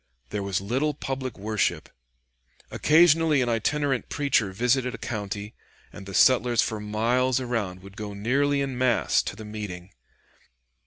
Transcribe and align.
There 0.31 0.41
was 0.41 0.59
little 0.59 0.95
public 0.95 1.37
worship. 1.37 1.87
Occasionally 2.71 3.39
an 3.43 3.49
itinerant 3.49 4.09
preacher 4.09 4.51
visited 4.51 4.95
a 4.95 4.97
county, 4.97 5.53
and 5.93 6.07
the 6.07 6.15
settlers 6.15 6.63
for 6.63 6.79
miles 6.79 7.39
around 7.39 7.83
would 7.83 7.95
go 7.95 8.15
nearly 8.15 8.61
in 8.61 8.79
mass 8.79 9.21
to 9.21 9.35
the 9.35 9.45
meeting. 9.45 9.91